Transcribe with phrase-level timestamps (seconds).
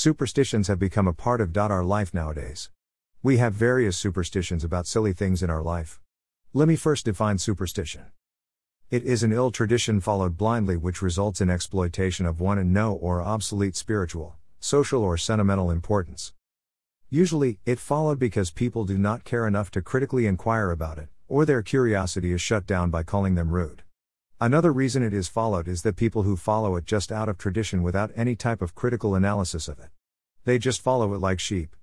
[0.00, 2.70] Superstitions have become a part of our life nowadays.
[3.20, 6.00] We have various superstitions about silly things in our life.
[6.52, 8.04] Let me first define superstition.
[8.92, 12.92] It is an ill tradition followed blindly which results in exploitation of one and no
[12.92, 16.32] or obsolete spiritual, social, or sentimental importance.
[17.10, 21.44] Usually, it followed because people do not care enough to critically inquire about it, or
[21.44, 23.82] their curiosity is shut down by calling them rude.
[24.40, 27.82] Another reason it is followed is that people who follow it just out of tradition
[27.82, 29.88] without any type of critical analysis of it.
[30.44, 31.74] They just follow it like sheep.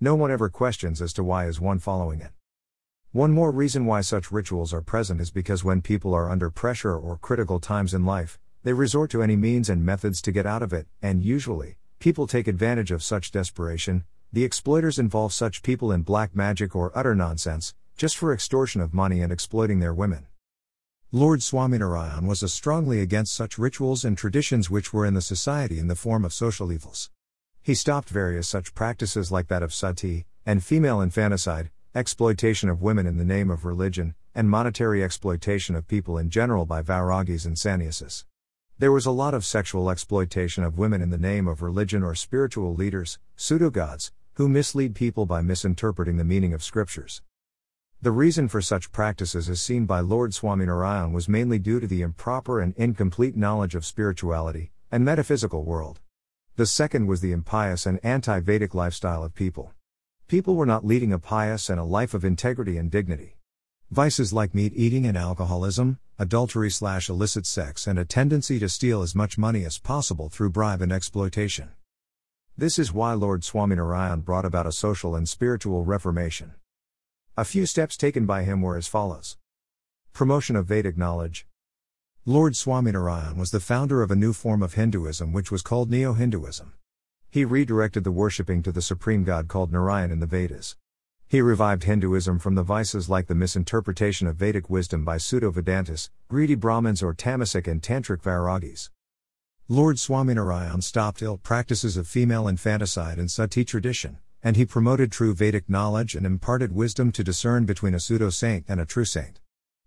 [0.00, 2.30] No one ever questions as to why is one following it.
[3.10, 6.96] One more reason why such rituals are present is because when people are under pressure
[6.96, 10.62] or critical times in life, they resort to any means and methods to get out
[10.62, 14.04] of it, and usually, people take advantage of such desperation.
[14.32, 18.94] The exploiters involve such people in black magic or utter nonsense, just for extortion of
[18.94, 20.28] money and exploiting their women.
[21.12, 25.78] Lord Swaminarayan was a strongly against such rituals and traditions which were in the society
[25.78, 27.10] in the form of social evils.
[27.62, 33.06] He stopped various such practices like that of sati, and female infanticide, exploitation of women
[33.06, 37.56] in the name of religion, and monetary exploitation of people in general by vairagis and
[37.56, 38.24] sannyasis.
[38.80, 42.16] There was a lot of sexual exploitation of women in the name of religion or
[42.16, 47.22] spiritual leaders, pseudo gods, who mislead people by misinterpreting the meaning of scriptures.
[48.02, 52.02] The reason for such practices as seen by Lord Swaminarayan was mainly due to the
[52.02, 56.00] improper and incomplete knowledge of spirituality and metaphysical world.
[56.56, 59.72] The second was the impious and anti Vedic lifestyle of people.
[60.28, 63.38] People were not leading a pious and a life of integrity and dignity.
[63.90, 69.00] Vices like meat eating and alcoholism, adultery slash illicit sex, and a tendency to steal
[69.00, 71.70] as much money as possible through bribe and exploitation.
[72.58, 76.52] This is why Lord Swaminarayan brought about a social and spiritual reformation.
[77.38, 79.36] A few steps taken by him were as follows
[80.14, 81.46] Promotion of Vedic knowledge.
[82.24, 86.14] Lord Swaminarayan was the founder of a new form of Hinduism which was called Neo
[86.14, 86.72] Hinduism.
[87.28, 90.76] He redirected the worshipping to the supreme god called Narayan in the Vedas.
[91.28, 96.08] He revived Hinduism from the vices like the misinterpretation of Vedic wisdom by pseudo Vedantas,
[96.28, 98.88] greedy Brahmins, or tamasic and tantric vairagis.
[99.68, 105.34] Lord Swaminarayan stopped ill practices of female infanticide and sati tradition and he promoted true
[105.34, 109.40] Vedic knowledge and imparted wisdom to discern between a pseudo saint and a true saint.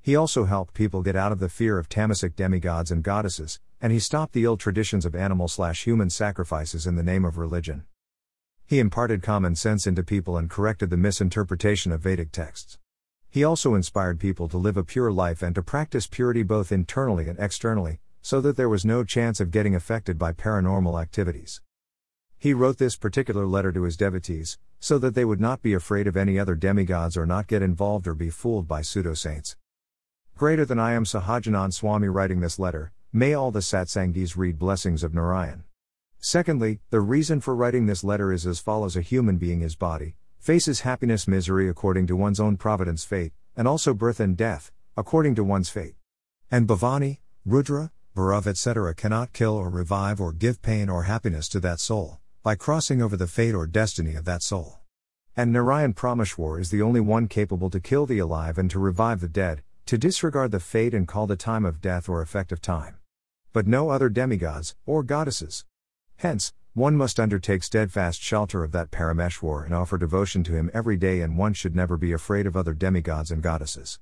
[0.00, 3.92] He also helped people get out of the fear of tamasic demigods and goddesses, and
[3.92, 7.82] he stopped the ill traditions of animal slash human sacrifices in the name of religion.
[8.64, 12.78] He imparted common sense into people and corrected the misinterpretation of Vedic texts.
[13.28, 17.28] He also inspired people to live a pure life and to practice purity both internally
[17.28, 21.60] and externally, so that there was no chance of getting affected by paranormal activities.
[22.44, 26.06] He wrote this particular letter to his devotees, so that they would not be afraid
[26.06, 29.56] of any other demigods or not get involved or be fooled by pseudo saints.
[30.36, 35.02] Greater than I am Sahajanand Swami writing this letter, may all the satsangis read blessings
[35.02, 35.64] of Narayan.
[36.18, 40.16] Secondly, the reason for writing this letter is as follows a human being is body,
[40.38, 45.34] faces happiness misery according to one's own providence fate, and also birth and death, according
[45.34, 45.94] to one's fate.
[46.50, 48.94] And Bhavani, Rudra, Bhairav etc.
[48.94, 53.16] cannot kill or revive or give pain or happiness to that soul by crossing over
[53.16, 54.80] the fate or destiny of that soul.
[55.34, 59.22] And Narayan Parameshwar is the only one capable to kill the alive and to revive
[59.22, 62.60] the dead, to disregard the fate and call the time of death or effect of
[62.60, 62.98] time.
[63.54, 65.64] But no other demigods, or goddesses.
[66.16, 70.98] Hence, one must undertake steadfast shelter of that Parameshwar and offer devotion to him every
[70.98, 74.00] day, and one should never be afraid of other demigods and goddesses.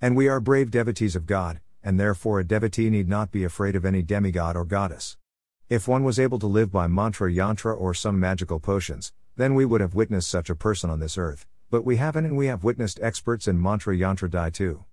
[0.00, 3.76] And we are brave devotees of God, and therefore a devotee need not be afraid
[3.76, 5.18] of any demigod or goddess.
[5.72, 9.64] If one was able to live by mantra yantra or some magical potions, then we
[9.64, 12.62] would have witnessed such a person on this earth, but we haven't and we have
[12.62, 14.84] witnessed experts in mantra yantra die too.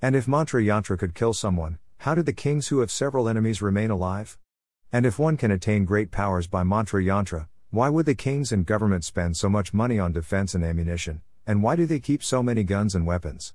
[0.00, 3.60] And if mantra yantra could kill someone, how did the kings who have several enemies
[3.60, 4.38] remain alive?
[4.90, 8.64] And if one can attain great powers by mantra yantra, why would the kings and
[8.64, 12.42] government spend so much money on defense and ammunition, and why do they keep so
[12.42, 13.52] many guns and weapons?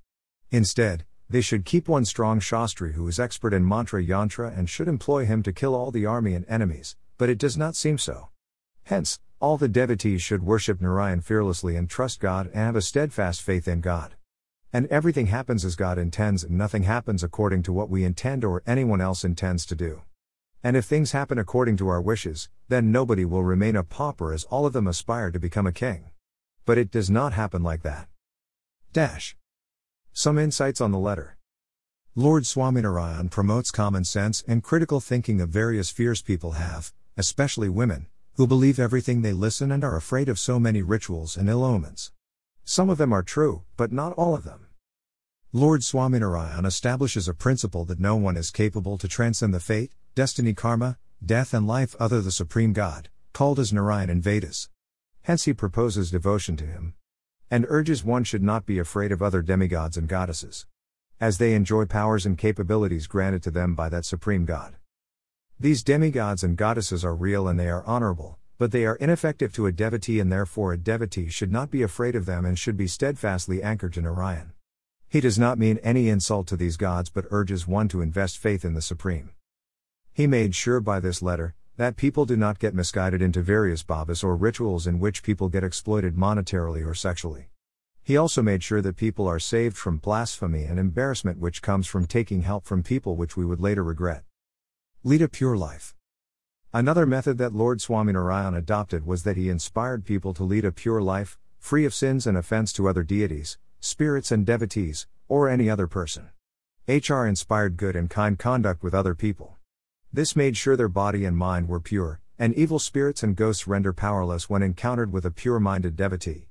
[0.52, 4.88] Instead, they should keep one strong Shastri who is expert in mantra yantra and should
[4.88, 8.30] employ him to kill all the army and enemies, but it does not seem so.
[8.84, 13.42] Hence, all the devotees should worship Narayan fearlessly and trust God and have a steadfast
[13.42, 14.16] faith in God.
[14.72, 18.64] And everything happens as God intends, and nothing happens according to what we intend or
[18.66, 20.02] anyone else intends to do.
[20.64, 24.44] And if things happen according to our wishes, then nobody will remain a pauper as
[24.46, 26.10] all of them aspire to become a king.
[26.66, 28.08] But it does not happen like that.
[28.92, 29.36] Dash.
[30.18, 31.38] Some insights on the letter.
[32.16, 38.08] Lord Swaminarayan promotes common sense and critical thinking of various fears people have, especially women,
[38.34, 42.12] who believe everything they listen and are afraid of so many rituals and ill omens.
[42.64, 44.66] Some of them are true, but not all of them.
[45.54, 50.56] Lord Swaminarayan establishes a principle that no one is capable to transcend the fate, destiny,
[50.56, 54.68] karma, death, and life other the Supreme God, called as Narayan in Vedas.
[55.22, 56.96] Hence he proposes devotion to him.
[57.50, 60.66] And urges one should not be afraid of other demigods and goddesses.
[61.20, 64.76] As they enjoy powers and capabilities granted to them by that supreme God.
[65.58, 69.66] These demigods and goddesses are real and they are honorable, but they are ineffective to
[69.66, 72.86] a devotee and therefore a devotee should not be afraid of them and should be
[72.86, 74.52] steadfastly anchored to Narayan.
[75.08, 78.66] He does not mean any insult to these gods but urges one to invest faith
[78.66, 79.32] in the Supreme.
[80.14, 84.24] He made sure by this letter that people do not get misguided into various bhavas
[84.24, 87.50] or rituals in which people get exploited monetarily or sexually.
[88.04, 92.08] He also made sure that people are saved from blasphemy and embarrassment which comes from
[92.08, 94.24] taking help from people which we would later regret.
[95.04, 95.94] Lead a pure life.
[96.74, 101.02] Another method that Lord Swaminarayan adopted was that he inspired people to lead a pure
[101.02, 105.86] life, free of sins and offense to other deities, spirits and devotees, or any other
[105.86, 106.30] person.
[106.88, 109.57] HR inspired good and kind conduct with other people.
[110.14, 113.94] This made sure their body and mind were pure, and evil spirits and ghosts render
[113.94, 116.50] powerless when encountered with a pure minded devotee.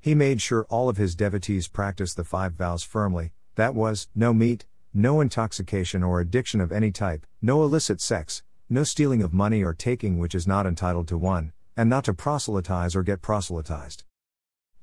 [0.00, 4.32] He made sure all of his devotees practiced the five vows firmly that was, no
[4.32, 9.62] meat, no intoxication or addiction of any type, no illicit sex, no stealing of money
[9.62, 14.04] or taking which is not entitled to one, and not to proselytize or get proselytized.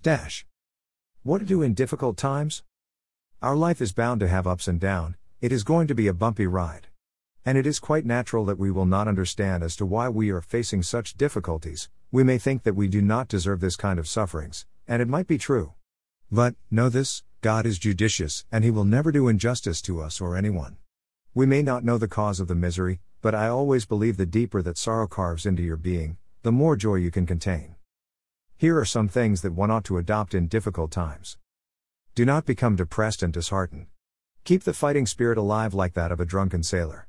[0.03, 0.45] Dash.
[1.23, 2.61] What to do in difficult times?
[3.41, 6.13] Our life is bound to have ups and downs, it is going to be a
[6.13, 6.87] bumpy ride.
[7.47, 10.41] And it is quite natural that we will not understand as to why we are
[10.41, 14.65] facing such difficulties, we may think that we do not deserve this kind of sufferings,
[14.85, 15.71] and it might be true.
[16.29, 20.35] But, know this God is judicious, and He will never do injustice to us or
[20.35, 20.75] anyone.
[21.33, 24.61] We may not know the cause of the misery, but I always believe the deeper
[24.63, 27.75] that sorrow carves into your being, the more joy you can contain.
[28.57, 31.37] Here are some things that one ought to adopt in difficult times.
[32.13, 33.87] Do not become depressed and disheartened.
[34.43, 37.07] Keep the fighting spirit alive like that of a drunken sailor.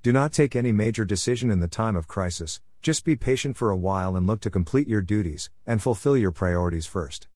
[0.00, 3.70] Do not take any major decision in the time of crisis, just be patient for
[3.70, 7.26] a while and look to complete your duties, and fulfill your priorities first.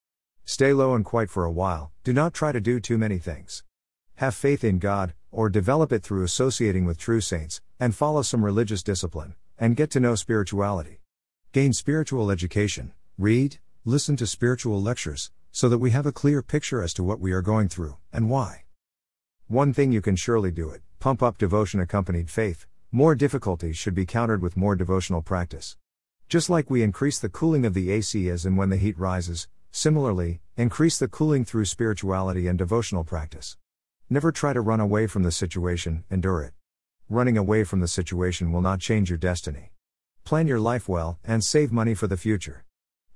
[0.45, 3.65] Stay low and quiet for a while, do not try to do too many things.
[4.17, 8.45] Have faith in God, or develop it through associating with true saints, and follow some
[8.45, 11.01] religious discipline, and get to know spirituality.
[11.51, 16.81] Gain spiritual education, read, listen to spiritual lectures, so that we have a clear picture
[16.81, 18.63] as to what we are going through, and why.
[19.49, 23.93] One thing you can surely do it Pump up devotion accompanied faith, more difficulties should
[23.93, 25.77] be countered with more devotional practice.
[26.29, 29.49] Just like we increase the cooling of the AC as and when the heat rises,
[29.73, 33.57] similarly, increase the cooling through spirituality and devotional practice.
[34.09, 36.53] Never try to run away from the situation, endure it.
[37.09, 39.73] Running away from the situation will not change your destiny.
[40.23, 42.65] Plan your life well and save money for the future.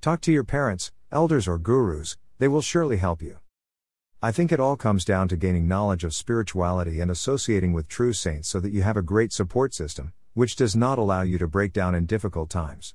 [0.01, 3.39] Talk to your parents, elders, or gurus, they will surely help you.
[4.23, 8.15] I think it all comes down to gaining knowledge of spirituality and associating with true
[8.15, 11.47] saints so that you have a great support system, which does not allow you to
[11.47, 12.95] break down in difficult times.